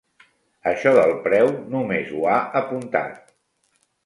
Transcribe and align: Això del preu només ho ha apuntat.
Això 0.71 0.93
del 0.95 1.13
preu 1.27 1.51
només 1.75 2.09
ho 2.21 2.25
ha 2.33 2.39
apuntat. 2.63 3.23